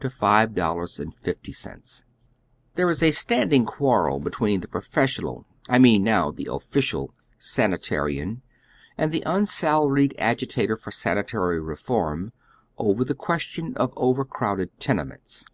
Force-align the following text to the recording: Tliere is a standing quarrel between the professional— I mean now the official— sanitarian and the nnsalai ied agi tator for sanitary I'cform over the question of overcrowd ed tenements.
Tliere 0.00 2.88
is 2.88 3.02
a 3.02 3.10
standing 3.12 3.66
quarrel 3.66 4.18
between 4.18 4.62
the 4.62 4.66
professional— 4.66 5.44
I 5.68 5.78
mean 5.78 6.02
now 6.02 6.30
the 6.30 6.48
official— 6.50 7.12
sanitarian 7.54 8.40
and 8.96 9.12
the 9.12 9.22
nnsalai 9.26 10.04
ied 10.04 10.14
agi 10.18 10.48
tator 10.68 10.78
for 10.80 10.90
sanitary 10.90 11.58
I'cform 11.60 12.32
over 12.78 13.04
the 13.04 13.14
question 13.14 13.76
of 13.76 13.92
overcrowd 13.94 14.58
ed 14.62 14.70
tenements. 14.80 15.42